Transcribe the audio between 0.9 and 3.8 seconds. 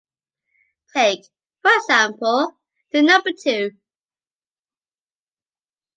Take, for example, the number two.